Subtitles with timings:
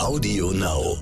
[0.00, 0.96] Audio Now.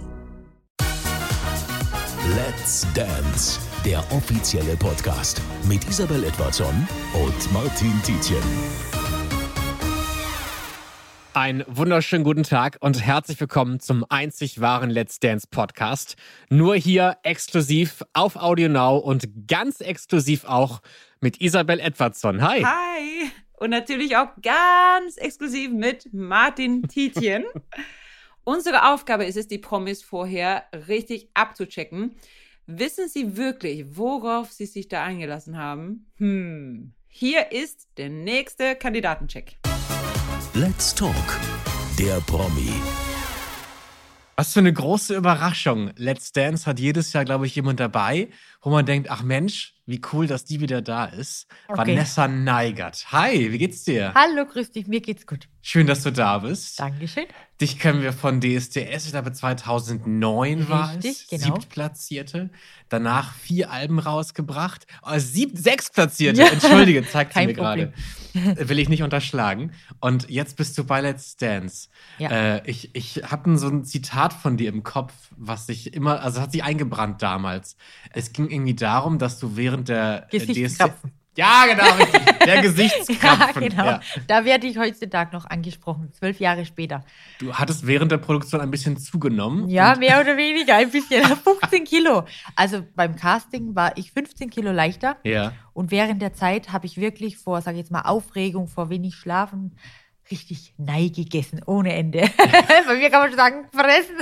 [2.35, 8.43] Let's Dance, der offizielle Podcast mit Isabel Edwardson und Martin Tietjen.
[11.33, 16.17] Einen wunderschönen guten Tag und herzlich willkommen zum einzig wahren Let's Dance Podcast.
[16.51, 20.81] Nur hier exklusiv auf Audio Now und ganz exklusiv auch
[21.21, 22.43] mit Isabel Edwardson.
[22.43, 22.65] Hi.
[22.65, 23.31] Hi.
[23.59, 27.45] Und natürlich auch ganz exklusiv mit Martin Tietjen.
[28.49, 32.17] Unsere Aufgabe ist es, die Promis vorher richtig abzuchecken.
[32.65, 36.11] Wissen Sie wirklich, worauf Sie sich da eingelassen haben?
[36.17, 36.95] Hm.
[37.09, 39.59] Hier ist der nächste Kandidatencheck.
[40.55, 41.15] Let's Talk,
[41.99, 42.73] der Promi.
[44.37, 45.91] Was für eine große Überraschung.
[45.97, 48.31] Let's Dance hat jedes Jahr, glaube ich, jemand dabei,
[48.63, 51.47] wo man denkt, ach Mensch, wie cool, dass die wieder da ist.
[51.67, 51.79] Okay.
[51.79, 53.07] Vanessa Neigert.
[53.11, 54.13] Hi, wie geht's dir?
[54.15, 55.49] Hallo, grüß dich, mir geht's gut.
[55.63, 56.79] Schön, dass du da bist.
[56.79, 57.25] Dankeschön.
[57.59, 61.05] Dich kennen wir von DSDS, ich glaube 2009 war es.
[61.05, 61.55] Richtig, genau.
[61.55, 62.51] Siebtplatzierte.
[62.91, 64.87] Danach vier Alben rausgebracht.
[65.03, 67.95] Oh, sieb, sechstplatzierte, entschuldige, zeigt sie mir gerade.
[68.57, 69.73] Will ich nicht unterschlagen.
[70.01, 71.89] Und jetzt bist du bei Let's Dance.
[72.19, 72.31] Ja.
[72.31, 76.41] Äh, ich ich habe so ein Zitat von dir im Kopf, was sich immer, also
[76.41, 77.77] hat sich eingebrannt damals.
[78.13, 81.13] Es ging irgendwie darum, dass du während der Gesichtskrapfen.
[81.39, 82.39] Ja, genau, richtig.
[82.45, 83.63] Der Gesichtskrapfen.
[83.63, 83.85] Ja, genau.
[83.85, 84.01] Ja.
[84.27, 87.05] Da werde ich heutzutage noch angesprochen, zwölf Jahre später.
[87.39, 89.69] Du hattest während der Produktion ein bisschen zugenommen.
[89.69, 91.25] Ja, mehr oder weniger, ein bisschen.
[91.25, 92.25] 15 Kilo.
[92.57, 95.17] Also beim Casting war ich 15 Kilo leichter.
[95.23, 95.53] Ja.
[95.75, 99.15] Und während der Zeit habe ich wirklich vor, sage ich jetzt mal, Aufregung, vor wenig
[99.15, 99.77] Schlafen,
[100.33, 102.21] richtig Nei gegessen, ohne Ende.
[102.87, 104.17] Bei mir kann man schon sagen, fressen.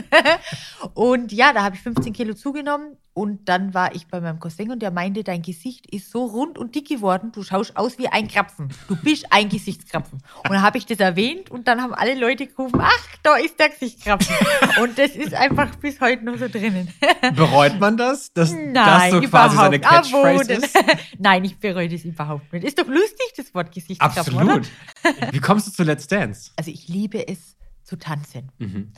[0.93, 2.99] und ja, da habe ich 15 Kilo zugenommen.
[3.17, 6.59] Und dann war ich bei meinem Cousin und der meinte, dein Gesicht ist so rund
[6.59, 8.69] und dick geworden, du schaust aus wie ein Krapfen.
[8.89, 10.19] Du bist ein Gesichtskrapfen.
[10.45, 13.59] Und dann habe ich das erwähnt und dann haben alle Leute gerufen, ach, da ist
[13.59, 14.37] der Gesichtskrapfen.
[14.83, 16.93] und das ist einfach bis heute noch so drinnen.
[17.35, 18.35] Bereut man das?
[18.35, 19.77] Dass das Nein, so quasi seine.
[19.77, 20.79] Ah, Catchphrase ist?
[21.19, 22.67] Nein, ich bereue das überhaupt nicht.
[22.67, 24.57] Ist doch lustig, das Wort Gesichtskrapfen, oder?
[24.57, 25.33] Absolut.
[25.33, 26.51] Wie kommst du zu Let's Dance?
[26.57, 28.53] Also ich liebe es zu tanzen.
[28.59, 28.93] Mhm.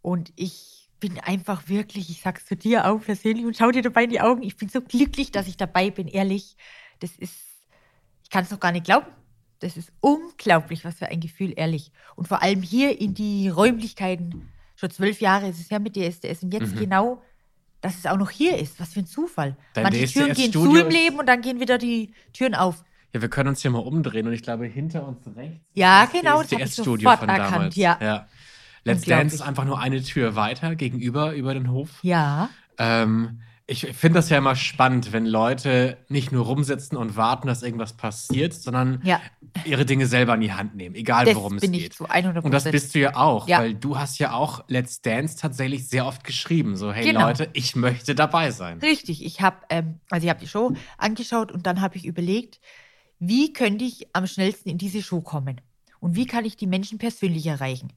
[0.00, 4.04] Und ich bin einfach wirklich, ich sag's zu dir auch persönlich und schau dir dabei
[4.04, 6.56] in die Augen, ich bin so glücklich, dass ich dabei bin, ehrlich.
[7.00, 7.34] Das ist,
[8.22, 9.06] ich kann es noch gar nicht glauben.
[9.60, 11.92] Das ist unglaublich, was für ein Gefühl, ehrlich.
[12.16, 16.42] Und vor allem hier in die Räumlichkeiten, schon zwölf Jahre ist es her mit DSDS
[16.42, 17.22] und jetzt genau,
[17.80, 18.80] dass es auch noch hier ist.
[18.80, 19.56] Was für ein Zufall.
[19.74, 22.84] Dein Manche Türen gehen zu DSDS-Studio im Leben und dann gehen wieder die Türen auf.
[23.12, 25.60] Ja, wir können uns hier mal umdrehen und ich glaube, hinter uns rechts.
[25.74, 27.76] Ja, ist genau, das das hab ich sofort von erkannt, damals.
[27.76, 28.28] ja.
[28.84, 29.02] Let's.
[29.04, 31.98] Dance ist einfach nur eine Tür weiter gegenüber über den Hof.
[32.02, 32.48] Ja.
[32.78, 37.62] Ähm, ich finde das ja immer spannend, wenn Leute nicht nur rumsitzen und warten, dass
[37.62, 39.20] irgendwas passiert, sondern Ja.
[39.64, 41.80] ihre Dinge selber in die Hand nehmen, egal Das worum es bin geht.
[41.82, 43.58] ich zu 100 Und das bist du ja auch, Ja.
[43.60, 46.74] weil du hast ja auch Let's Dance tatsächlich sehr oft geschrieben.
[46.76, 47.28] So, hey Genau.
[47.28, 48.80] Leute, ich möchte dabei sein.
[48.80, 52.58] Richtig, ich habe ähm, also ich habe die Show angeschaut und dann habe ich überlegt,
[53.20, 55.60] wie könnte ich am schnellsten in diese Show kommen
[56.00, 57.92] und wie kann ich die Menschen persönlich erreichen.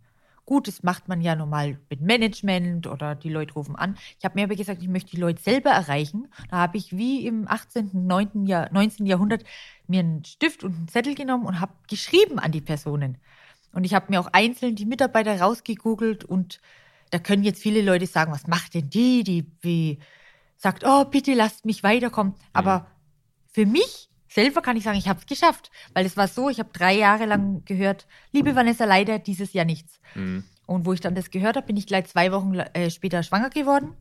[0.46, 3.98] Gut, das macht man ja normal mit Management oder die Leute rufen an.
[4.20, 6.28] Ich habe mir aber gesagt, ich möchte die Leute selber erreichen.
[6.50, 8.46] Da habe ich wie im 18., 9.
[8.46, 9.06] Jahr, 19.
[9.06, 9.44] Jahrhundert
[9.88, 13.18] mir einen Stift und einen Zettel genommen und habe geschrieben an die Personen.
[13.72, 16.60] Und ich habe mir auch einzeln die Mitarbeiter rausgegoogelt und
[17.10, 19.24] da können jetzt viele Leute sagen, was macht denn die?
[19.24, 20.00] Die wie,
[20.64, 22.34] sagt, oh, bitte lasst mich weiterkommen.
[22.54, 22.88] Aber
[23.52, 25.72] für mich selber kann ich sagen, ich habe es geschafft.
[25.94, 29.66] Weil es war so, ich habe drei Jahre lang gehört, liebe Vanessa, leider dieses Jahr
[29.66, 30.00] nichts.
[30.16, 30.44] Mhm.
[30.66, 33.50] Und wo ich dann das gehört habe, bin ich gleich zwei Wochen äh, später schwanger
[33.50, 33.94] geworden.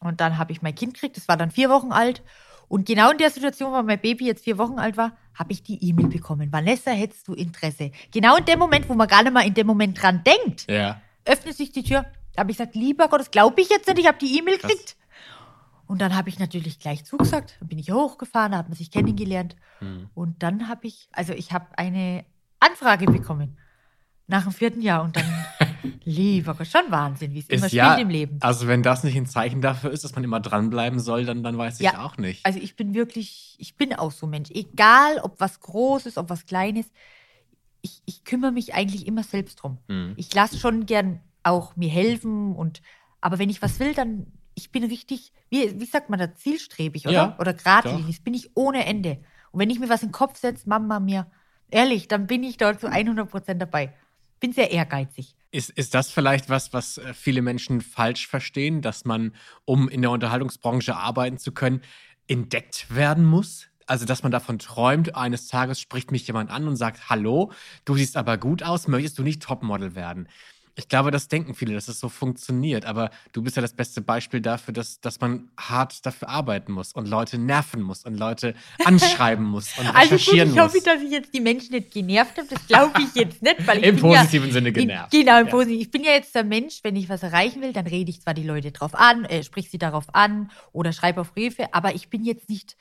[0.00, 2.22] Und dann habe ich mein Kind gekriegt, das war dann vier Wochen alt.
[2.68, 5.62] Und genau in der Situation, wo mein Baby jetzt vier Wochen alt war, habe ich
[5.62, 6.52] die E-Mail bekommen.
[6.52, 7.92] Vanessa, hättest du Interesse?
[8.12, 11.00] Genau in dem Moment, wo man gar nicht mal in dem Moment dran denkt, Ja.
[11.24, 12.04] öffnet sich die Tür.
[12.34, 14.58] Da habe ich gesagt, lieber Gott, das glaube ich jetzt nicht, ich habe die E-Mail
[14.58, 14.96] gekriegt.
[15.86, 17.56] Und dann habe ich natürlich gleich zugesagt.
[17.60, 19.56] Dann bin ich hochgefahren, da hat man sich kennengelernt.
[19.80, 20.10] Mhm.
[20.14, 22.24] Und dann habe ich, also ich habe eine
[22.60, 23.56] Anfrage bekommen
[24.26, 25.02] nach dem vierten Jahr.
[25.04, 25.24] Und dann,
[26.04, 28.38] lieber Gott, schon Wahnsinn, wie es immer Ist spielt ja, im Leben.
[28.40, 31.56] also wenn das nicht ein Zeichen dafür ist, dass man immer dranbleiben soll, dann, dann
[31.56, 32.04] weiß ich Ja.
[32.04, 32.44] auch nicht.
[32.44, 34.50] Also ich bin wirklich, ich bin auch so ein Mensch.
[34.50, 36.86] Egal, ob was Großes, ob was Kleines.
[37.82, 39.78] Ich, ich kümmere mich eigentlich immer selbst drum.
[39.86, 40.14] Mhm.
[40.16, 42.82] Ich lasse schon gern auch mir helfen und
[43.20, 44.26] aber wenn ich was will, dann
[44.56, 47.12] ich bin richtig, wie, wie sagt man da, zielstrebig, oder?
[47.12, 48.16] Ja, oder geradlinig.
[48.16, 49.18] Das bin ich ohne Ende.
[49.52, 51.30] Und wenn ich mir was in den Kopf setze, Mama mir,
[51.70, 53.92] ehrlich, dann bin ich dort zu 100 Prozent dabei.
[54.40, 55.34] Bin sehr ehrgeizig.
[55.50, 59.34] Ist, ist das vielleicht was, was äh, viele Menschen falsch verstehen, dass man,
[59.66, 61.82] um in der Unterhaltungsbranche arbeiten zu können,
[62.26, 63.68] entdeckt werden muss?
[63.86, 67.52] Also, dass man davon träumt, eines Tages spricht mich jemand an und sagt, hallo,
[67.84, 70.28] du siehst aber gut aus, möchtest du nicht Topmodel werden?
[70.78, 72.84] Ich glaube, das denken viele, dass es so funktioniert.
[72.84, 76.92] Aber du bist ja das beste Beispiel dafür, dass, dass man hart dafür arbeiten muss
[76.92, 80.84] und Leute nerven muss und Leute anschreiben muss und Also gut, recherchieren ich hoffe, muss.
[80.84, 82.46] dass ich jetzt die Menschen nicht genervt habe.
[82.48, 85.14] Das glaube ich jetzt nicht, weil ich Im bin ja, positiven Sinne genervt.
[85.14, 85.50] Ich, genau, im Ja.
[85.50, 85.80] Positiven.
[85.80, 88.34] Ich bin ja jetzt der Mensch, wenn ich was erreichen will, dann rede ich zwar
[88.34, 92.10] die Leute drauf an, äh, sprich sie darauf an oder schreibe auf Briefe, aber ich
[92.10, 92.76] bin jetzt nicht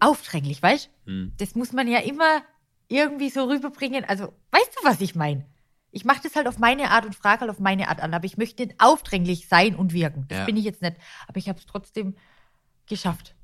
[0.00, 1.32] aufdränglich, weißt Hm.
[1.38, 2.42] Das muss man ja immer
[2.88, 4.04] irgendwie so rüberbringen.
[4.04, 5.44] Also, weißt du, was ich meine?
[5.92, 8.24] Ich mache das halt auf meine Art und frage halt auf meine Art an, aber
[8.24, 10.26] ich möchte nicht aufdringlich sein und wirken.
[10.28, 10.44] Das Ja.
[10.44, 10.96] bin ich jetzt nicht.
[11.26, 12.14] Aber ich habe es trotzdem
[12.86, 13.34] geschafft.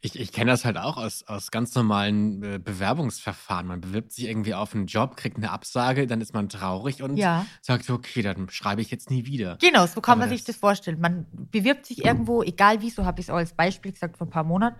[0.00, 3.66] Ich, ich kenne das halt auch aus, aus ganz normalen äh, Bewerbungsverfahren.
[3.66, 7.16] Man bewirbt sich irgendwie auf einen Job, kriegt eine Absage, dann ist man traurig und
[7.16, 7.46] Ja.
[7.62, 9.56] sagt, okay, dann schreibe ich jetzt nie wieder.
[9.62, 11.00] Genau, so kann Aber man sich das- vorstellen.
[11.00, 14.26] Man bewirbt sich irgendwo, egal wie, so habe ich es auch als Beispiel gesagt vor
[14.26, 14.76] ein paar Monaten.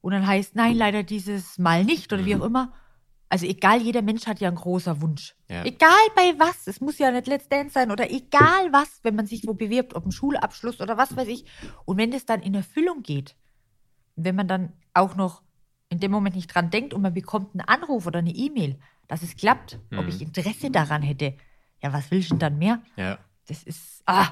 [0.00, 2.40] Und dann heißt, nein, leider dieses Mal nicht oder wie Mhm.
[2.40, 2.72] auch immer.
[3.32, 5.34] Also egal, jeder Mensch hat ja einen großen Wunsch.
[5.48, 5.64] Ja.
[5.64, 9.26] Egal bei was, es muss ja nicht Let's Dance sein oder egal was, wenn man
[9.26, 11.44] sich wo bewirbt, ob ein Schulabschluss oder was weiß ich.
[11.84, 13.36] Und wenn das dann in Erfüllung geht,
[14.16, 15.42] wenn man dann auch noch
[15.88, 19.22] in dem Moment nicht dran denkt und man bekommt einen Anruf oder eine E-Mail, dass
[19.22, 20.08] es klappt, ob Mhm.
[20.08, 21.34] ich Interesse daran hätte,
[21.82, 22.82] ja, was will ich denn dann mehr?
[22.96, 23.18] Ja.
[23.46, 24.28] Das ist, ah,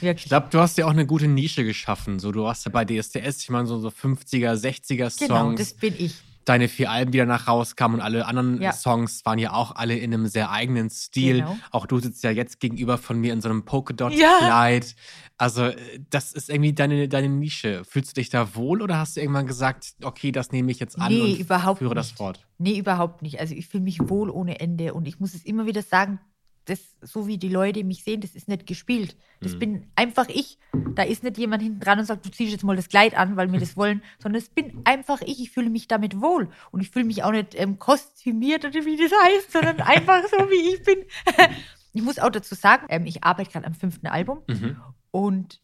[0.00, 0.24] wirklich.
[0.26, 2.18] Ich glaube, du hast ja auch eine gute Nische geschaffen.
[2.18, 5.18] So, du hast ja bei DSDS, ich meine, so, so 50er, 60er Songs.
[5.18, 6.22] Genau, das bin ich.
[6.44, 8.72] Deine vier Alben, die danach rauskamen und alle anderen Ja.
[8.72, 11.36] Songs waren ja auch alle in einem sehr eigenen Stil.
[11.40, 11.56] Genau.
[11.70, 13.64] Auch du sitzt ja jetzt gegenüber von mir in so einem Ja.
[13.64, 14.94] Polkadot-Kleid.
[15.38, 15.76] Also, äh,
[16.10, 17.84] das ist irgendwie deine, deine Nische.
[17.84, 20.98] Fühlst du dich da wohl oder hast du irgendwann gesagt, okay, das nehme ich jetzt
[20.98, 22.18] an Nee, und überhaupt führe das nicht.
[22.18, 22.46] fort?
[22.58, 23.40] Nee, überhaupt nicht.
[23.40, 26.20] Also ich fühle mich wohl ohne Ende und ich muss es immer wieder sagen,
[26.66, 29.16] das, so wie die Leute mich sehen, das ist nicht gespielt.
[29.40, 29.58] Das Mhm.
[29.58, 30.58] bin einfach ich.
[30.94, 33.36] Da ist nicht jemand hinten dran und sagt, du ziehst jetzt mal das Kleid an,
[33.36, 35.40] weil wir das wollen, sondern es bin einfach ich.
[35.40, 36.48] Ich fühle mich damit wohl.
[36.70, 40.36] Und ich fühle mich auch nicht ähm, kostümiert oder wie das heißt, sondern einfach so,
[40.50, 40.98] wie ich bin.
[41.92, 44.76] ich muss auch dazu sagen, ähm, ich arbeite gerade am fünften Album Mhm.
[45.10, 45.60] und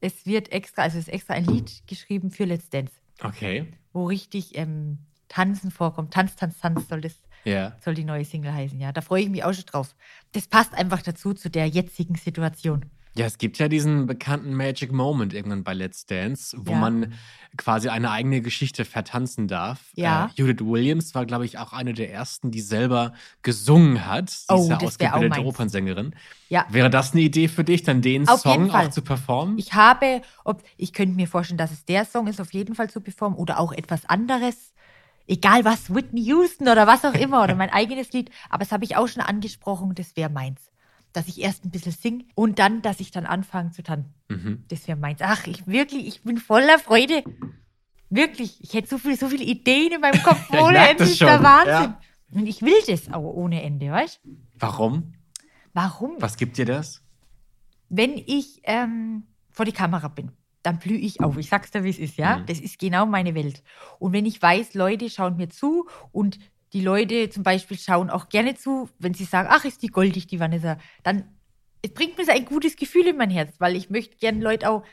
[0.00, 3.66] es wird extra, also es ist extra ein Lied geschrieben für Let's Dance, Okay.
[3.92, 4.98] wo richtig ähm,
[5.28, 6.14] Tanzen vorkommt.
[6.14, 7.76] Tanz, Tanz, Tanz soll das Ja.
[7.84, 8.92] soll die neue Single heißen, ja.
[8.92, 9.94] Da freue ich mich auch schon drauf.
[10.32, 12.86] Das passt einfach dazu, zu der jetzigen Situation.
[13.16, 16.78] Ja, es gibt ja diesen bekannten Magic Moment irgendwann bei Let's Dance, wo Ja.
[16.78, 17.12] man
[17.56, 19.90] quasi eine eigene Geschichte vertanzen darf.
[19.96, 20.26] Ja.
[20.26, 24.30] Äh, Judith Williams war, glaube ich, auch eine der ersten, die selber gesungen hat.
[24.30, 25.44] Sie Oh, ist ja ausgebildete meins.
[25.44, 26.14] Opernssängerin.
[26.50, 26.66] Ja.
[26.70, 29.58] Wäre das eine Idee für dich, dann den Auf Song auch zu performen?
[29.58, 32.90] Ich habe, ob, ich könnte mir vorstellen, dass es der Song ist, auf jeden Fall
[32.90, 34.72] zu performen oder auch etwas anderes.
[35.26, 38.30] Egal was, Whitney Houston oder was auch immer oder mein eigenes Lied.
[38.48, 40.60] Aber das habe ich auch schon angesprochen, das wäre meins.
[41.12, 44.14] Dass ich erst ein bisschen singe und dann, dass ich dann anfange zu tanzen.
[44.28, 44.64] mhm.
[44.68, 45.20] Das wäre meins.
[45.22, 47.22] Ach, ich wirklich, ich bin voller Freude.
[48.08, 51.04] Wirklich, ich hätte so, viel, so viele Ideen in meinem Kopf ohne Ende.
[51.04, 51.94] das ist der Wahnsinn.
[51.94, 52.00] ja.
[52.32, 54.36] Und ich will das auch ohne Ende, weißt du?
[54.58, 55.14] Warum?
[55.72, 56.16] Warum?
[56.20, 57.02] Was gibt dir das?
[57.88, 60.30] Wenn ich ähm, vor die Kamera bin,
[60.62, 61.36] dann blühe ich auf.
[61.38, 62.38] Ich sag's dir, wie es ist, ja?
[62.38, 62.46] Mhm.
[62.46, 63.62] Das ist genau meine Welt.
[63.98, 66.38] Und wenn ich weiß, Leute schauen mir zu und
[66.72, 70.26] die Leute zum Beispiel schauen auch gerne zu, wenn sie sagen, ach, ist die goldig,
[70.26, 71.24] die Vanessa, dann
[71.82, 74.68] es bringt mir so ein gutes Gefühl in mein Herz, weil ich möchte gerne Leute
[74.70, 74.84] auch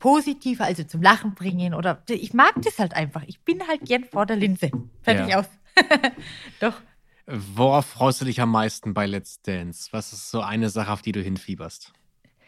[0.00, 3.22] positiv, also zum Lachen bringen oder ich mag das halt einfach.
[3.26, 4.70] Ich bin halt gern vor der Linse.
[5.02, 5.38] Fertig Ja.
[5.40, 5.46] aus.
[6.60, 6.80] Doch.
[7.26, 9.88] Worauf freust du dich am meisten bei Let's Dance?
[9.92, 11.92] Was ist so eine Sache, auf die du hinfieberst?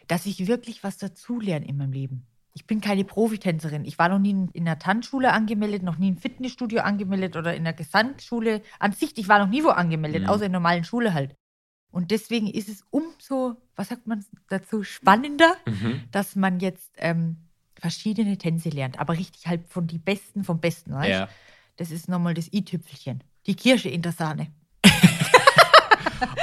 [0.07, 2.25] dass ich wirklich was dazulerne in meinem Leben.
[2.53, 3.85] Ich bin keine Profitänzerin.
[3.85, 7.61] Ich war noch nie in einer Tanzschule angemeldet, noch nie im Fitnessstudio angemeldet oder in
[7.61, 9.17] einer Gesamtschule an sich.
[9.17, 10.29] Ich war noch nie wo angemeldet, Mhm.
[10.29, 11.35] außer in der normalen Schule halt.
[11.91, 16.03] Und deswegen ist es umso, was sagt man dazu, spannender, Mhm.
[16.11, 17.37] dass man jetzt ähm,
[17.75, 18.99] verschiedene Tänze lernt.
[18.99, 20.93] Aber richtig halt von die Besten vom Besten.
[20.93, 21.09] Weißt?
[21.09, 21.29] Ja.
[21.77, 23.23] Das ist nochmal das i-Tüpfelchen.
[23.45, 24.47] Die Kirsche in der Sahne.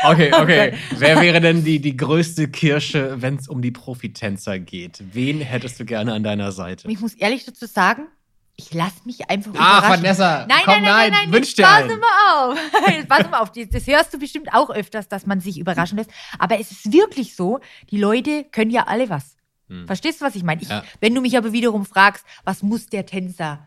[0.04, 0.74] Okay, okay.
[0.96, 5.02] Wer wäre denn die, die größte Kirsche, wenn es um die Profitänzer geht?
[5.12, 6.90] Wen hättest du gerne an deiner Seite?
[6.90, 8.08] Ich muss ehrlich dazu sagen,
[8.56, 10.02] ich lasse mich einfach Ach, überraschen.
[10.04, 12.58] Vanessa, Nein, komm, nein, nein, nein, nein, wünsch jetzt dir pass mal auf.
[12.88, 13.52] Jetzt pass mal auf.
[13.52, 16.10] Das, das hörst du bestimmt auch öfters, dass man sich überraschen lässt.
[16.38, 19.36] Aber es ist wirklich so, die Leute können ja alle was.
[19.68, 19.86] Hm.
[19.86, 20.62] Verstehst du, was ich meine?
[20.62, 20.84] Ich, Ja.
[21.00, 23.66] Wenn du mich aber wiederum fragst, was muss der Tänzer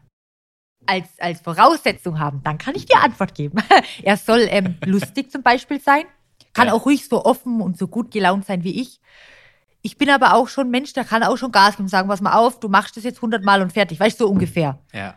[0.85, 3.57] als, als Voraussetzung haben, dann kann ich dir Antwort geben.
[4.03, 6.03] er soll ähm, lustig zum Beispiel sein,
[6.53, 6.73] kann Ja.
[6.73, 8.99] auch ruhig so offen und so gut gelaunt sein wie ich.
[9.81, 12.21] Ich bin aber auch schon Mensch, der kann auch schon Gas geben und sagen, pass
[12.21, 13.99] mal auf, du machst das jetzt hundertmal und fertig.
[13.99, 14.79] Weißt du, so ungefähr.
[14.93, 15.15] Ja.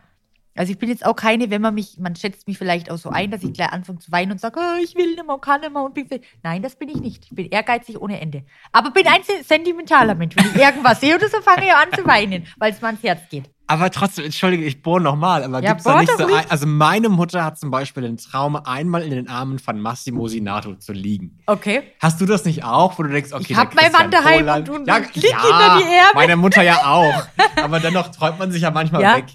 [0.55, 3.09] Also ich bin jetzt auch keine, wenn man mich, man schätzt mich vielleicht auch so
[3.09, 5.63] ein, dass ich gleich anfange zu weinen und sage, oh, ich will nicht mehr kann
[5.63, 6.07] nicht mehr und bin
[6.43, 7.25] Nein, das bin ich nicht.
[7.25, 8.45] Ich bin ehrgeizig ohne Ende.
[8.71, 10.37] Aber bin ein se- sentimentaler Mensch.
[10.37, 13.03] Wenn ich irgendwas sehe oder so, fange ich an zu weinen, weil es mir ans
[13.03, 13.49] Herz geht.
[13.73, 17.09] Aber trotzdem, entschuldige, ich bohre nochmal, aber Ja, gibt's da nicht so ein, Also meine
[17.09, 21.39] Mutter hat zum Beispiel den Traum, einmal in den Armen von Massimo Sinato zu liegen.
[21.47, 21.83] Okay.
[21.99, 24.69] Hast du das nicht auch, wo du denkst, okay, Ich hab meinen Mann daheim Poland-
[24.69, 26.11] und- und ja, lieg ja, hinter die Erde.
[26.15, 27.27] Meine Mutter ja auch.
[27.63, 29.17] Aber dennoch träumt man sich ja manchmal Ja.
[29.17, 29.27] weg.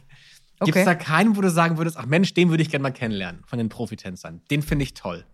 [0.60, 0.79] Gibt Okay.
[0.79, 3.41] es da keinen, wo du sagen würdest, ach Mensch, den würde ich gerne mal kennenlernen
[3.48, 4.41] von den Profitänzern.
[4.51, 5.25] Den finde ich toll.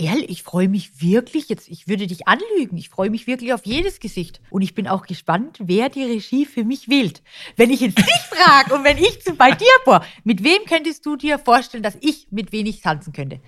[0.00, 1.68] Ehrlich, ich freue mich wirklich jetzt.
[1.68, 2.76] Ich würde dich anlügen.
[2.76, 4.40] Ich freue mich wirklich auf jedes Gesicht.
[4.48, 7.20] Und ich bin auch gespannt, wer die Regie für mich wählt.
[7.56, 11.04] Wenn ich jetzt dich frage und wenn ich zu bei dir bohr, mit wem könntest
[11.04, 13.40] du dir vorstellen, dass ich mit wenig tanzen könnte?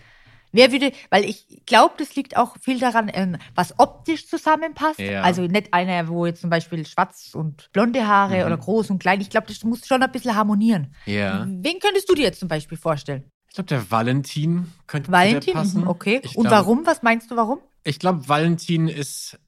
[0.53, 4.99] Wer würde, weil ich glaube, das liegt auch viel daran, ähm, was optisch zusammenpasst.
[4.99, 5.23] Ja.
[5.23, 8.47] Also nicht einer, wo jetzt zum Beispiel schwarz und blonde Haare Mhm.
[8.47, 9.21] oder groß und klein.
[9.21, 10.93] Ich glaube, das muss schon ein bisschen harmonieren.
[11.07, 11.47] Ja.
[11.49, 13.31] Wen könntest du dir jetzt zum Beispiel vorstellen?
[13.51, 15.55] Ich glaube, der Valentin könnte Valentin?
[15.55, 15.81] passen.
[15.83, 16.21] Mhm, Okay.
[16.23, 16.87] Ich und glaube- warum?
[16.87, 17.59] Was meinst du, warum?
[17.83, 19.39] Ich glaube, Valentin ist,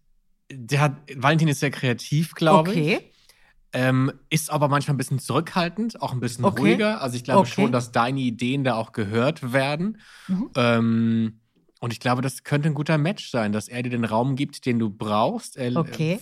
[0.51, 2.79] der hat, Valentin ist sehr kreativ, glaube ich.
[2.97, 3.09] okay.
[3.75, 6.61] Ähm, ist aber manchmal ein bisschen zurückhaltend, auch ein bisschen Okay.
[6.61, 7.01] ruhiger.
[7.01, 7.51] Also ich glaube Okay.
[7.53, 9.99] schon, dass deine Ideen da auch gehört werden.
[10.29, 10.51] Mhm.
[10.57, 11.41] Ähm,
[11.83, 14.65] und ich glaube, das könnte ein guter Match sein, dass er dir den Raum gibt,
[14.67, 15.57] den du brauchst.
[15.57, 16.21] Er Okay.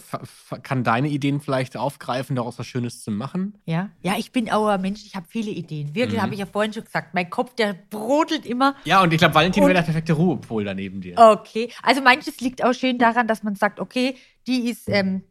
[0.62, 3.58] kann deine Ideen vielleicht aufgreifen, daraus was Schönes zu machen.
[3.66, 5.94] Ja, ja, ich bin auch ein Mensch, ich habe viele Ideen.
[5.94, 6.22] Wirklich, Mhm.
[6.22, 7.12] habe ich ja vorhin schon gesagt.
[7.12, 8.74] Mein Kopf, der brodelt immer.
[8.84, 11.14] Ja, und ich glaube, Valentin Und- wäre der perfekte Ruhepol daneben dir.
[11.18, 11.70] Okay.
[11.82, 15.22] Also manches liegt auch schön daran, dass man sagt, okay, die ist ähm,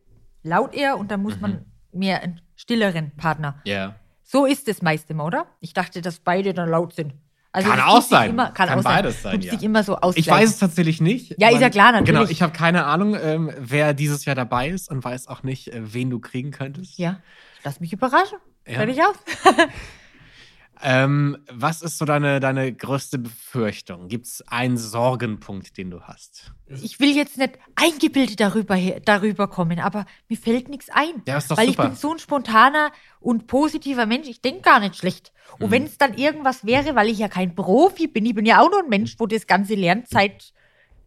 [0.44, 1.42] laut eher und dann muss Mhm.
[1.42, 3.60] man mehr einen stilleren Partner.
[3.66, 3.96] Ja.
[4.24, 5.48] So ist es meist immer, oder?
[5.60, 7.14] Ich dachte, dass beide dann laut sind.
[7.52, 8.30] Also Kann auch sein.
[8.32, 9.52] Immer, kann, Kann auch beides sein, Tut ja.
[9.54, 9.98] sich immer so.
[10.16, 11.36] Ich weiß es tatsächlich nicht.
[11.40, 12.20] Ja, ist ja klar, natürlich.
[12.20, 15.70] Genau, ich habe keine Ahnung, ähm, wer dieses Jahr dabei ist und weiß auch nicht,
[15.70, 17.00] äh, wen du kriegen könntest.
[17.00, 17.22] Ja,
[17.64, 18.38] lass mich überraschen.
[18.68, 18.76] Ja.
[18.76, 19.16] Fertig aus.
[20.82, 24.08] Ähm, was ist so deine, deine größte Befürchtung?
[24.08, 26.54] Gibt es einen Sorgenpunkt, den du hast?
[26.68, 31.22] Ich will jetzt nicht eingebildet darüber, darüber kommen, aber mir fällt nichts ein.
[31.28, 31.84] Ja, ist doch weil super.
[31.84, 35.34] ich bin so ein spontaner und positiver Mensch, ich denke gar nicht schlecht.
[35.60, 35.72] Und Mhm.
[35.72, 38.70] wenn es dann irgendwas wäre, weil ich ja kein Profi bin, ich bin ja auch
[38.70, 40.54] nur ein Mensch, wo das ganze Lernzeit,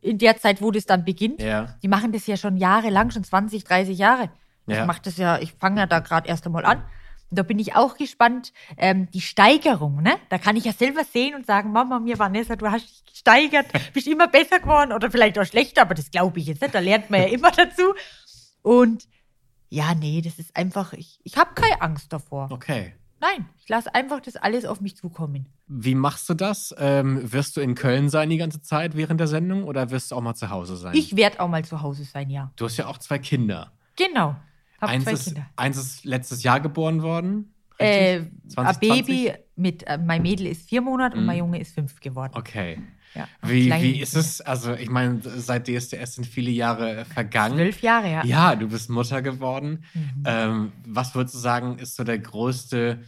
[0.02, 1.76] in der Zeit, wo das dann beginnt, Ja.
[1.82, 4.30] die machen das ja schon jahrelang, schon 20, 30 Jahre.
[4.66, 4.80] Ja.
[4.80, 6.84] Ich mache das ja, ich fange ja da gerade erst einmal an.
[7.32, 10.16] Und da bin ich auch gespannt, ähm, die Steigerung, ne?
[10.28, 13.68] Da kann ich ja selber sehen und sagen, Mama, mir Vanessa, du hast dich gesteigert,
[13.94, 16.78] bist immer besser geworden oder vielleicht auch schlechter, aber das glaube ich jetzt nicht, da
[16.80, 17.94] lernt man ja immer dazu.
[18.60, 19.08] Und
[19.70, 22.48] ja, nee, das ist einfach, ich, ich habe keine Angst davor.
[22.52, 22.92] Okay.
[23.18, 25.46] Nein, ich lasse einfach das alles auf mich zukommen.
[25.66, 26.74] Wie machst du das?
[26.76, 30.16] Ähm, wirst du in Köln sein die ganze Zeit während der Sendung oder wirst du
[30.16, 30.94] auch mal zu Hause sein?
[30.94, 32.52] Ich werde auch mal zu Hause sein, ja.
[32.56, 33.72] du hast ja auch zwei Kinder.
[33.96, 34.36] Genau.
[34.82, 35.46] Hab Eins zwei ist, Kinder.
[35.56, 37.54] eins ist letztes Jahr geboren worden.
[37.78, 39.06] Äh, ein 2020?
[39.06, 41.26] Baby mit, äh, mein Mädel ist vier Monate und Mhm.
[41.26, 42.32] mein Junge ist fünf geworden.
[42.34, 42.78] Okay.
[43.14, 44.40] Ja, Wie, wie ist es?
[44.40, 47.56] Also, ich meine, seit DSDS sind viele Jahre vergangen.
[47.56, 48.24] Zwölf Jahre, ja.
[48.24, 49.84] Ja, du bist Mutter geworden.
[49.92, 50.22] Mhm.
[50.24, 53.02] Ähm, was würdest du sagen, ist so der größte,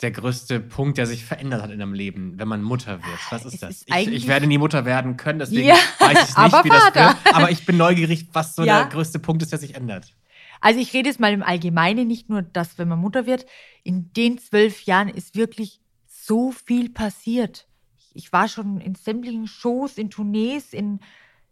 [0.00, 3.18] der größte Punkt, der sich verändert hat in deinem Leben, wenn man Mutter wird?
[3.30, 3.70] Was Es ist das?
[3.82, 6.68] ist ich, ich werde nie Mutter werden können, deswegen Ja, weiß ich nicht, aber wie
[6.70, 7.06] das Vater.
[7.22, 7.34] wird.
[7.36, 8.78] Aber ich bin neugierig, was so Ja.
[8.80, 10.14] der größte Punkt ist, der sich ändert.
[10.60, 13.46] Also ich rede jetzt mal im Allgemeinen, nicht nur das, wenn man Mutter wird.
[13.82, 17.66] In den zwölf Jahren ist wirklich so viel passiert.
[18.12, 21.00] Ich war schon in sämtlichen Shows, in Tournees, in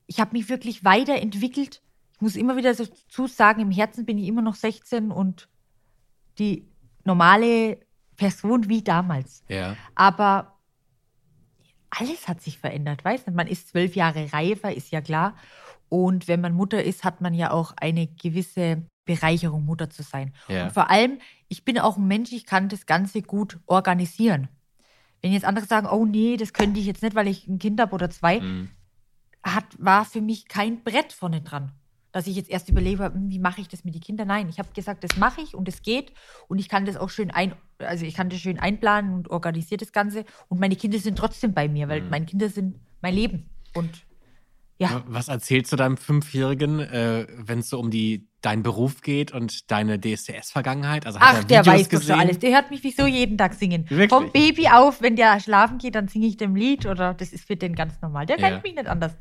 [0.06, 1.82] ich habe mich wirklich weiterentwickelt.
[2.14, 5.48] Ich muss immer wieder dazu sagen, im Herzen bin ich immer noch 16 und
[6.38, 6.66] die
[7.04, 7.78] normale
[8.16, 9.44] Person wie damals.
[9.48, 9.76] Ja.
[9.94, 10.58] Aber
[11.90, 13.32] alles hat sich verändert, weißt du?
[13.32, 15.36] Man ist zwölf Jahre reifer, ist ja klar.
[15.88, 20.32] Und wenn man Mutter ist, hat man ja auch eine gewisse Bereicherung, Mutter zu sein.
[20.48, 20.64] Ja.
[20.64, 24.48] Und vor allem, ich bin auch ein Mensch, ich kann das Ganze gut organisieren.
[25.22, 27.80] Wenn jetzt andere sagen, oh nee, das könnte ich jetzt nicht, weil ich ein Kind
[27.80, 28.68] habe oder zwei, Mhm.
[29.42, 31.72] hat, war für mich kein Brett vorne dran.
[32.12, 34.28] Dass ich jetzt erst überlege, hm, wie mache ich das mit den Kindern?
[34.28, 36.12] Nein, ich habe gesagt, das mache ich und es geht
[36.48, 39.78] und ich kann das auch schön ein, also ich kann das schön einplanen und organisiere
[39.78, 42.10] das Ganze und meine Kinder sind trotzdem bei mir, weil Mhm.
[42.10, 44.04] meine Kinder sind mein Leben und
[44.80, 49.32] ja, Was erzählst du deinem Fünfjährigen, äh, wenn es so um die, deinen Beruf geht
[49.32, 51.06] und deine DSDS-Vergangenheit?
[51.06, 52.14] Also hat ach, er der Videos weiß doch gesehen?
[52.16, 52.38] schon alles.
[52.38, 53.84] Der hört mich wieso jeden Tag singen.
[53.88, 54.08] Wirklich?
[54.10, 57.46] Vom Baby auf, wenn der schlafen geht, dann singe ich dem Lied oder das ist
[57.46, 58.26] für den ganz normal.
[58.26, 58.48] Der Ja.
[58.50, 59.12] kennt mich nicht anders.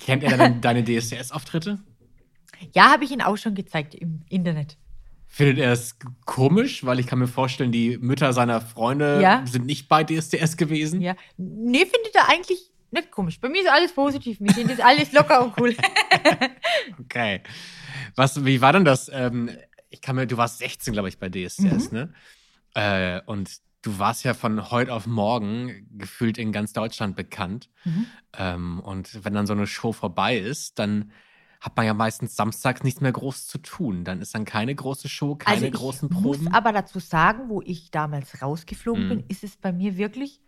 [0.00, 1.78] Kennt er dann deine DSDS-Auftritte?
[2.74, 4.76] Ja, habe ich ihn auch schon gezeigt im Internet.
[5.28, 6.84] Findet er es komisch?
[6.84, 9.44] Weil ich kann mir vorstellen, die Mütter seiner Freunde Ja.
[9.46, 11.00] sind nicht bei DSDS gewesen.
[11.02, 11.14] Ja.
[11.36, 13.40] Nee, findet er eigentlich nicht komisch.
[13.40, 14.40] Bei mir ist alles positiv.
[14.40, 15.76] Mir das alles locker und cool.
[17.00, 17.40] Okay.
[18.16, 19.10] Was, wie war denn das?
[19.12, 19.50] Ähm,
[19.90, 21.98] ich kann mir, du warst 16, glaube ich, bei DSDS, Mhm.
[21.98, 22.12] ne?
[22.74, 27.70] Äh, und du warst ja von heute auf morgen gefühlt in ganz Deutschland bekannt.
[27.84, 28.06] Mhm.
[28.36, 31.12] Ähm, und wenn dann so eine Show vorbei ist, dann
[31.60, 34.04] hat man ja meistens samstags nichts mehr groß zu tun.
[34.04, 36.48] Dann ist dann keine große Show, keine also ich großen muss Proben.
[36.48, 39.08] aber dazu sagen, wo ich damals rausgeflogen Mhm.
[39.08, 40.40] bin, ist es bei mir wirklich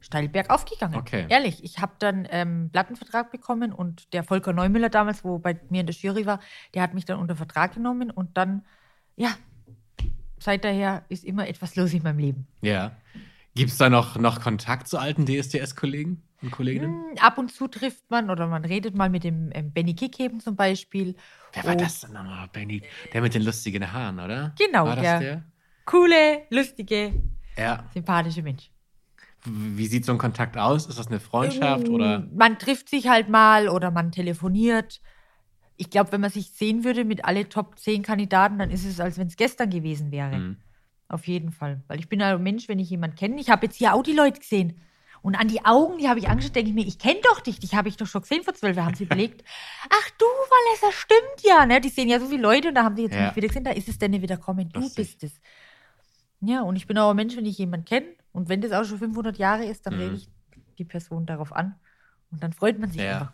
[0.00, 0.94] steil bergauf gegangen.
[0.96, 1.26] Okay.
[1.28, 5.58] Ehrlich, ich habe dann ähm, einen Plattenvertrag bekommen und der Volker Neumüller damals, wo bei
[5.68, 6.40] mir in der Jury war,
[6.74, 8.64] der hat mich dann unter Vertrag genommen und dann,
[9.16, 9.30] ja,
[10.38, 12.46] seit daher ist immer etwas los in meinem Leben.
[12.62, 12.92] ja.
[13.56, 17.10] Gibt es da noch, noch Kontakt zu alten DSDS-Kollegen und Kolleginnen?
[17.10, 20.38] Hm, ab und zu trifft man oder man redet mal mit dem ähm, Benny Kickheben
[20.38, 21.16] zum Beispiel.
[21.52, 22.80] Wer war Und das denn nochmal, Benny?
[23.12, 24.54] Der mit den lustigen Haaren, oder?
[24.56, 25.18] Genau, war das der.
[25.20, 25.42] der?
[25.84, 27.12] Coole, lustige,
[27.58, 27.82] Ja.
[27.92, 28.70] sympathische Mensch.
[29.44, 30.86] Wie sieht so ein Kontakt aus?
[30.86, 32.26] Ist das eine Freundschaft Ähm, oder?
[32.34, 35.00] Man trifft sich halt mal oder man telefoniert.
[35.76, 39.00] Ich glaube, wenn man sich sehen würde mit alle Top 10 Kandidaten, dann ist es,
[39.00, 40.32] als wenn es gestern gewesen wäre.
[40.32, 40.56] Hm.
[41.08, 41.82] Auf jeden Fall.
[41.88, 43.40] Weil ich bin ein Mensch, wenn ich jemanden kenne.
[43.40, 44.80] Ich habe jetzt hier auch die Leute gesehen.
[45.22, 47.58] Und an die Augen, die habe ich angeschaut, denke ich mir, ich kenne doch dich,
[47.58, 48.86] dich habe ich doch schon gesehen vor zwölf Jahren.
[48.88, 49.42] Haben sie überlegt,
[49.90, 51.66] ach du, Vanessa, stimmt ja.
[51.66, 51.80] Ne?
[51.80, 53.26] Die sehen ja so viele Leute und da haben sie jetzt Ja.
[53.26, 55.18] mich wieder gesehen, da ist es denn wieder kommen, du Lustig.
[55.18, 55.40] bist es.
[56.42, 58.84] Ja, und ich bin auch ein Mensch, wenn ich jemanden kenne und wenn das auch
[58.84, 60.00] schon 500 Jahre ist, dann Mhm.
[60.00, 60.28] rede ich
[60.78, 61.74] die Person darauf an
[62.30, 63.12] und dann freut man sich Ja.
[63.12, 63.32] einfach.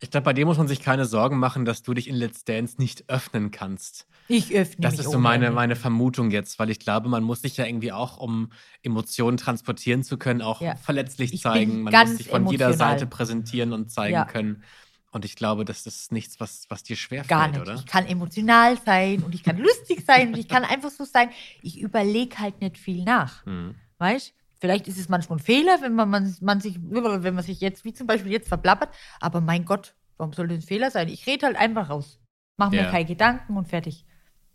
[0.00, 2.44] Ich glaube, bei dir muss man sich keine Sorgen machen, dass du dich in Let's
[2.44, 4.06] Dance nicht öffnen kannst.
[4.28, 7.40] Ich öffne Das mich ist so meine, meine Vermutung jetzt, weil ich glaube, man muss
[7.40, 10.76] sich ja irgendwie auch, um Emotionen transportieren zu können, auch Ja.
[10.76, 11.80] verletzlich Ich zeigen.
[11.82, 12.76] Man muss sich von jeder emotional.
[12.98, 14.24] Seite präsentieren und zeigen Ja.
[14.26, 14.64] können.
[15.12, 17.60] Und ich glaube, das ist nichts, was, was dir schwerfällt, Gar nicht.
[17.62, 17.74] oder?
[17.76, 21.30] Ich kann emotional sein und ich kann lustig sein und ich kann einfach so sein.
[21.62, 23.46] Ich überlege halt nicht viel nach.
[23.46, 23.76] Hm.
[23.96, 27.60] Weißt Vielleicht ist es manchmal ein Fehler, wenn man, man, man sich, wenn man sich
[27.60, 28.88] jetzt, wie zum Beispiel jetzt, verplappert.
[29.20, 31.08] Aber mein Gott, warum soll das ein Fehler sein?
[31.08, 32.18] Ich rede halt einfach raus.
[32.56, 32.90] Mach mir Ja.
[32.90, 34.06] keine Gedanken und fertig.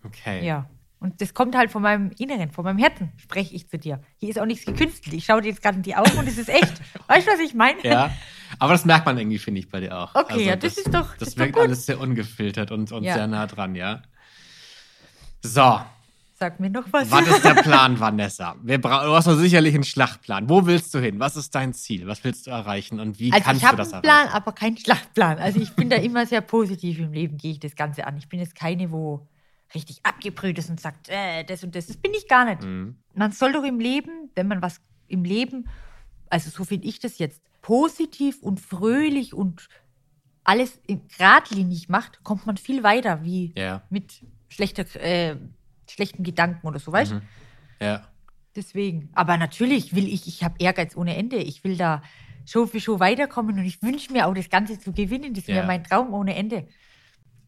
[0.04, 0.44] Okay.
[0.46, 0.70] Ja.
[1.00, 4.02] Und das kommt halt von meinem Inneren, von meinem Herzen, spreche ich zu dir.
[4.18, 5.16] Hier ist auch nichts gekünstelt.
[5.16, 6.80] Ich schaue dir jetzt gerade in die Augen und es ist echt.
[7.08, 7.80] Weißt du, was ich meine?
[7.84, 8.12] Ja,
[8.60, 10.14] aber das merkt man irgendwie, finde ich, bei dir auch.
[10.14, 13.16] Also Okay, ja, das ist doch- Das das wirkt alles sehr ungefiltert und, und Ja.
[13.16, 14.04] sehr nah dran, ja.
[15.44, 15.82] So,
[16.42, 17.12] Sag mir noch was.
[17.12, 18.56] was ist der Plan, Vanessa?
[18.64, 20.50] Du hast doch sicherlich einen Schlachtplan.
[20.50, 21.20] Wo willst du hin?
[21.20, 22.08] Was ist dein Ziel?
[22.08, 24.28] Was willst du erreichen und wie Also kannst ich du habe das einen erreichen?
[24.30, 25.38] Plan, aber keinen Schlachtplan.
[25.38, 28.18] Also ich bin da immer sehr positiv im Leben, gehe ich das Ganze an.
[28.18, 29.28] Ich bin jetzt keine, wo
[29.76, 31.86] richtig abgebrüht ist und sagt, äh, das und das.
[31.86, 32.64] Das bin ich gar nicht.
[32.64, 32.96] Mhm.
[33.14, 35.68] Man soll doch im Leben, wenn man was im Leben,
[36.32, 39.68] also so finde ich das jetzt, positiv und fröhlich und
[40.44, 43.84] alles in- geradlinig macht, kommt man viel weiter, wie Ja.
[43.92, 45.36] mit schlechter, äh,
[45.92, 47.16] schlechten Gedanken oder so, weißt du?
[47.16, 47.22] Mhm.
[47.82, 48.08] Ja.
[48.56, 49.10] Deswegen.
[49.14, 51.38] Aber natürlich will ich, ich habe Ehrgeiz ohne Ende.
[51.38, 52.02] Ich will da
[52.46, 55.34] Show für Show weiterkommen und ich wünsche mir auch das Ganze zu gewinnen.
[55.34, 55.66] Das wäre Ja.
[55.66, 56.68] mein Traum ohne Ende.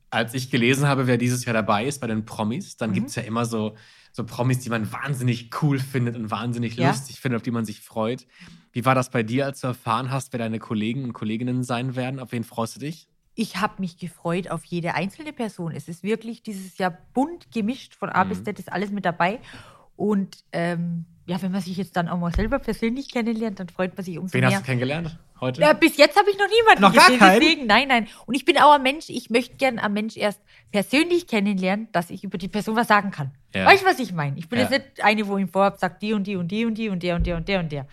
[0.09, 2.93] Als ich gelesen habe, wer dieses Jahr dabei ist bei den Promis, dann Mhm.
[2.93, 3.75] gibt es ja immer so,
[4.11, 6.89] so Promis, die man wahnsinnig cool findet und wahnsinnig Ja.
[6.89, 8.27] lustig findet, auf die man sich freut.
[8.71, 11.95] Wie war das bei dir, als du erfahren hast, wer deine Kollegen und Kolleginnen sein
[11.95, 12.19] werden?
[12.19, 13.07] Auf wen freust du dich?
[13.35, 15.71] Ich habe mich gefreut auf jede einzelne Person.
[15.71, 18.45] Es ist wirklich dieses Jahr bunt gemischt, von A bis Mhm.
[18.45, 19.39] Z ist alles mit dabei.
[19.95, 23.95] Und ähm, ja, wenn man sich jetzt dann auch mal selber persönlich kennenlernt, dann freut
[23.95, 24.51] man sich umso Wen mehr.
[24.51, 25.61] hast du kennengelernt heute?
[25.61, 27.39] Ja, bis jetzt habe ich noch niemanden Noch gar gesehen, keinen?
[27.39, 28.07] deswegen, nein, nein.
[28.25, 30.41] Und ich bin auch ein Mensch, ich möchte gern am Mensch erst
[30.71, 33.31] persönlich kennenlernen, dass ich über die Person was sagen kann.
[33.53, 33.65] Ja.
[33.65, 34.37] Weißt du, was ich meine?
[34.37, 34.65] Ich bin Ja.
[34.69, 37.01] jetzt nicht eine, wo ihm vorab sagt, die und die und die und die und
[37.01, 37.87] der und der und der und der.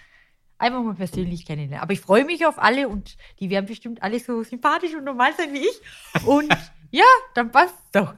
[0.61, 1.83] Einfach mal persönlich kennenlernen.
[1.83, 5.33] Aber ich freue mich auf alle und die werden bestimmt alle so sympathisch und normal
[5.37, 6.27] sein wie ich.
[6.27, 6.53] Und
[6.91, 8.15] ja, dann passt doch.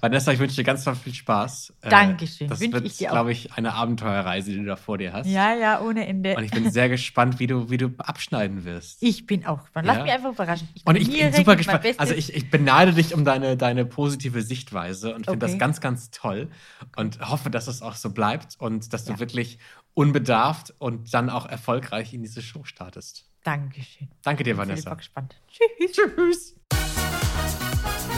[0.00, 1.74] Vanessa, ich wünsche dir ganz viel Spaß.
[1.80, 2.48] Äh, Dankeschön.
[2.48, 5.28] Das Wünsche wird, glaube ich, eine Abenteuerreise, die du da vor dir hast.
[5.28, 6.34] Ja, ja, ohne Ende.
[6.36, 9.00] Und ich bin sehr gespannt, wie du, wie du abschneiden wirst.
[9.00, 9.86] Ich bin auch gespannt.
[9.86, 10.02] Lass Ja.
[10.02, 10.68] mich einfach überraschen.
[10.74, 11.84] Ich Und ich bin super gespannt.
[11.98, 15.52] Also ich, ich beneide dich um deine, deine positive Sichtweise und finde Okay.
[15.52, 16.50] das ganz, ganz toll
[16.96, 19.20] und hoffe, dass es auch so bleibt und dass du Ja.
[19.20, 19.60] wirklich
[19.94, 23.24] unbedarft und dann auch erfolgreich in diese Show startest.
[23.44, 24.08] Dankeschön.
[24.22, 24.80] Danke dir, ich bin Vanessa.
[24.80, 25.36] Ich bin gespannt.
[25.48, 25.92] Tschüss.
[25.92, 26.54] Tschüss.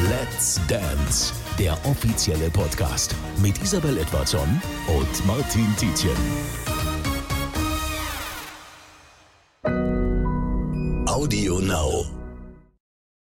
[0.09, 6.17] Let's Dance, der offizielle Podcast mit Isabel Edwardson und Martin Tietjen.
[11.07, 12.24] Audio Now.